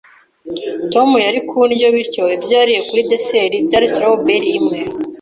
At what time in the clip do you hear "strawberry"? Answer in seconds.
3.93-4.49